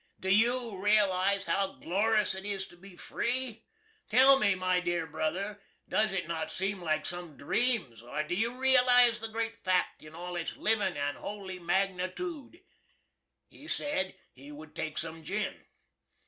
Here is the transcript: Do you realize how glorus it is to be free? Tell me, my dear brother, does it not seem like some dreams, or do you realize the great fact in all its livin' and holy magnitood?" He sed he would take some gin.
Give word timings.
Do 0.19 0.29
you 0.35 0.81
realize 0.83 1.45
how 1.45 1.73
glorus 1.73 2.33
it 2.33 2.43
is 2.43 2.65
to 2.69 2.75
be 2.75 2.95
free? 2.97 3.65
Tell 4.09 4.39
me, 4.39 4.55
my 4.55 4.79
dear 4.79 5.05
brother, 5.05 5.61
does 5.87 6.11
it 6.11 6.27
not 6.27 6.49
seem 6.49 6.81
like 6.81 7.05
some 7.05 7.37
dreams, 7.37 8.01
or 8.01 8.23
do 8.23 8.33
you 8.33 8.59
realize 8.59 9.19
the 9.19 9.27
great 9.27 9.63
fact 9.63 10.01
in 10.01 10.15
all 10.15 10.35
its 10.35 10.57
livin' 10.57 10.97
and 10.97 11.17
holy 11.17 11.59
magnitood?" 11.59 12.63
He 13.47 13.67
sed 13.67 14.15
he 14.33 14.51
would 14.51 14.75
take 14.75 14.97
some 14.97 15.23
gin. 15.23 15.67